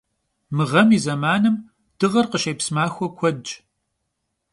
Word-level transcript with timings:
Mı 0.55 0.63
ğem 0.71 0.87
yi 0.93 0.99
zemanım 1.05 1.55
dığer 1.99 2.25
khışêps 2.31 2.67
maxue 2.75 3.07
kuedş. 3.17 3.49